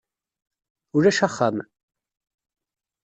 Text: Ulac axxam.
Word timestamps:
Ulac 0.95 1.19
axxam. 1.27 1.57